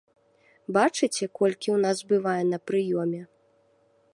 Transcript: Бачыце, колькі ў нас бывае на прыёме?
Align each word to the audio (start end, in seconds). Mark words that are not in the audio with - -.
Бачыце, 0.77 1.23
колькі 1.39 1.69
ў 1.73 1.77
нас 1.85 1.97
бывае 2.13 2.41
на 2.53 2.59
прыёме? 2.71 3.21